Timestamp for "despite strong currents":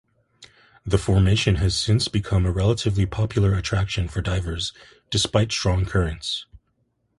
5.11-6.47